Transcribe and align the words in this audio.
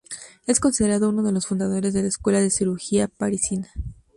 Es 0.47 0.59
considerado 0.59 1.09
uno 1.09 1.21
de 1.21 1.31
los 1.31 1.45
fundadores 1.45 1.93
de 1.93 2.01
la 2.01 2.07
escuela 2.07 2.39
de 2.41 2.49
cirugía 2.49 3.07
parisina. 3.07 3.69